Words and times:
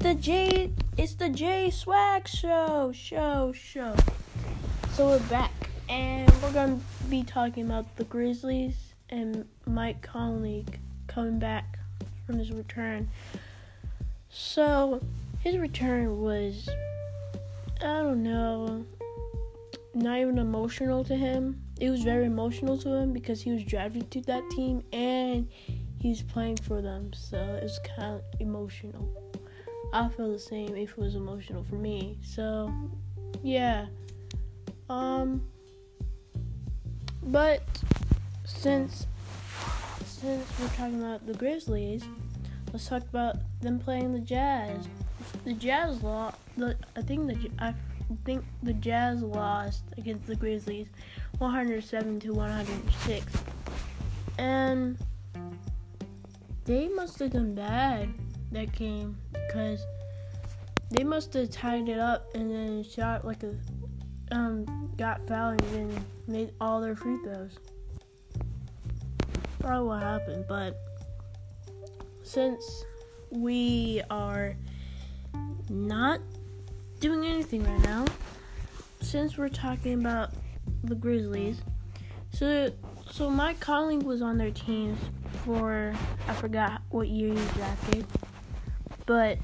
the 0.00 0.14
J 0.14 0.72
it's 0.96 1.12
the 1.14 1.28
J 1.28 1.68
Swag 1.68 2.26
show 2.26 2.90
show 2.94 3.52
show. 3.52 3.94
So 4.92 5.08
we're 5.08 5.28
back 5.28 5.52
and 5.90 6.30
we're 6.42 6.52
gonna 6.52 6.80
be 7.10 7.22
talking 7.22 7.66
about 7.66 7.96
the 7.96 8.04
Grizzlies 8.04 8.94
and 9.10 9.46
Mike 9.66 10.00
Conley 10.00 10.64
coming 11.06 11.38
back 11.38 11.78
from 12.24 12.38
his 12.38 12.50
return. 12.50 13.10
So 14.30 15.02
his 15.40 15.58
return 15.58 16.22
was 16.22 16.66
I 17.82 18.00
don't 18.00 18.22
know 18.22 18.86
not 19.92 20.18
even 20.18 20.38
emotional 20.38 21.04
to 21.04 21.14
him. 21.14 21.60
It 21.78 21.90
was 21.90 22.02
very 22.02 22.24
emotional 22.24 22.78
to 22.78 22.88
him 22.88 23.12
because 23.12 23.42
he 23.42 23.52
was 23.52 23.62
drafted 23.64 24.10
to 24.12 24.22
that 24.22 24.48
team 24.50 24.82
and 24.94 25.46
he's 25.98 26.22
playing 26.22 26.56
for 26.56 26.80
them. 26.80 27.12
So 27.12 27.36
it 27.36 27.64
was 27.64 27.78
kind 27.98 28.14
of 28.14 28.22
emotional. 28.40 29.29
I 29.92 30.08
feel 30.08 30.32
the 30.32 30.38
same 30.38 30.76
if 30.76 30.90
it 30.90 30.98
was 30.98 31.14
emotional 31.14 31.64
for 31.64 31.76
me. 31.76 32.18
So 32.22 32.72
yeah. 33.42 33.86
Um 34.88 35.42
but 37.22 37.62
since 38.44 39.06
since 40.04 40.46
we're 40.60 40.68
talking 40.68 41.00
about 41.00 41.26
the 41.26 41.34
Grizzlies, 41.34 42.04
let's 42.72 42.88
talk 42.88 43.02
about 43.02 43.36
them 43.60 43.78
playing 43.78 44.12
the 44.12 44.20
Jazz. 44.20 44.88
The 45.44 45.54
Jazz 45.54 46.02
lost. 46.02 46.36
the 46.56 46.76
I 46.96 47.02
think 47.02 47.26
the 47.26 47.50
I 47.58 47.74
think 48.24 48.44
the 48.62 48.72
Jazz 48.74 49.22
lost 49.22 49.82
against 49.96 50.26
the 50.26 50.34
Grizzlies 50.36 50.88
107 51.38 52.20
to 52.20 52.32
106. 52.32 53.26
And 54.38 54.98
they 56.64 56.88
must 56.88 57.18
have 57.18 57.30
done 57.30 57.54
bad 57.54 58.08
that 58.52 58.72
game 58.72 59.16
because 59.32 59.84
they 60.90 61.04
must 61.04 61.32
have 61.34 61.50
tied 61.50 61.88
it 61.88 61.98
up 61.98 62.34
and 62.34 62.50
then 62.50 62.82
shot 62.82 63.24
like 63.24 63.42
a 63.42 63.54
um 64.32 64.92
got 64.96 65.26
fouled 65.26 65.62
and 65.72 66.04
made 66.26 66.52
all 66.60 66.80
their 66.80 66.96
free 66.96 67.18
throws. 67.24 67.58
Probably 69.60 69.88
what 69.88 70.02
happened, 70.02 70.44
but 70.48 70.76
since 72.22 72.84
we 73.30 74.02
are 74.10 74.56
not 75.68 76.20
doing 77.00 77.24
anything 77.24 77.64
right 77.64 77.82
now, 77.82 78.04
since 79.00 79.36
we're 79.36 79.48
talking 79.48 79.94
about 79.94 80.30
the 80.84 80.94
Grizzlies, 80.94 81.60
so 82.32 82.70
so 83.10 83.28
Mike 83.28 83.60
Conley 83.60 83.98
was 83.98 84.22
on 84.22 84.38
their 84.38 84.50
teams 84.50 84.98
for 85.44 85.92
I 86.28 86.34
forgot 86.34 86.82
what 86.90 87.08
year 87.08 87.34
he 87.34 87.48
drafted, 87.54 88.06
but 89.10 89.38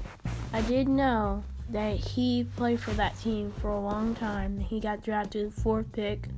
I 0.53 0.61
did 0.61 0.87
know 0.87 1.43
that 1.71 1.97
he 1.97 2.45
played 2.55 2.79
for 2.79 2.91
that 2.91 3.19
team 3.19 3.51
for 3.59 3.67
a 3.67 3.77
long 3.77 4.15
time. 4.15 4.57
He 4.61 4.79
got 4.79 5.03
drafted 5.03 5.53
fourth 5.53 5.91
pick, 5.91 6.29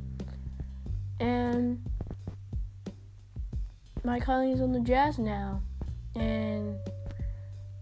and 1.19 1.80
Mike 4.03 4.23
Conley's 4.23 4.61
on 4.61 4.71
the 4.71 4.80
Jazz 4.80 5.19
now, 5.19 5.61
and 6.16 6.75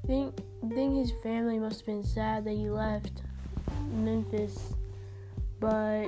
think 0.05 0.37
I 0.65 0.67
think 0.67 0.97
his 0.97 1.13
family 1.23 1.59
must 1.59 1.79
have 1.79 1.85
been 1.85 2.03
sad 2.03 2.43
that 2.43 2.51
he 2.51 2.69
left 2.69 3.21
Memphis, 3.89 4.73
but 5.61 6.07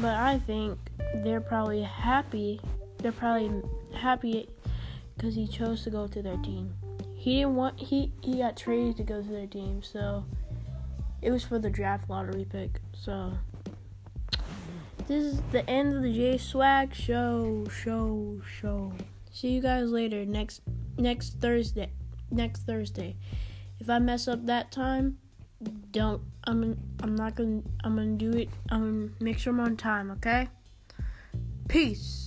but 0.00 0.14
I 0.14 0.38
think 0.38 0.78
they're 1.24 1.40
probably 1.40 1.82
happy. 1.82 2.60
They're 2.98 3.10
probably 3.10 3.50
happy 3.96 4.48
because 5.16 5.34
he 5.34 5.48
chose 5.48 5.82
to 5.82 5.90
go 5.90 6.06
to 6.06 6.22
their 6.22 6.36
team. 6.36 6.72
He 7.22 7.36
didn't 7.36 7.54
want 7.54 7.78
he 7.78 8.10
he 8.20 8.38
got 8.38 8.56
traded 8.56 8.96
to 8.96 9.04
go 9.04 9.22
to 9.22 9.28
their 9.28 9.46
team, 9.46 9.80
so 9.80 10.24
it 11.20 11.30
was 11.30 11.44
for 11.44 11.56
the 11.56 11.70
draft 11.70 12.10
lottery 12.10 12.44
pick. 12.44 12.80
So 12.94 13.34
this 15.06 15.26
is 15.26 15.40
the 15.52 15.64
end 15.70 15.94
of 15.94 16.02
the 16.02 16.12
J 16.12 16.36
Swag 16.36 16.92
show, 16.92 17.64
show, 17.68 18.40
show. 18.60 18.92
See 19.30 19.50
you 19.50 19.62
guys 19.62 19.90
later 19.90 20.26
next 20.26 20.62
next 20.98 21.38
Thursday. 21.38 21.92
Next 22.32 22.62
Thursday. 22.62 23.14
If 23.78 23.88
I 23.88 24.00
mess 24.00 24.26
up 24.26 24.46
that 24.46 24.72
time, 24.72 25.18
don't 25.92 26.22
I'm 26.42 26.76
I'm 27.04 27.14
not 27.14 27.36
gonna 27.36 27.62
I'm 27.84 27.94
gonna 27.94 28.16
do 28.16 28.32
it. 28.32 28.48
I'm 28.68 28.80
gonna 28.80 29.12
make 29.20 29.38
sure 29.38 29.52
I'm 29.52 29.60
on 29.60 29.76
time, 29.76 30.10
okay? 30.10 30.48
Peace. 31.68 32.21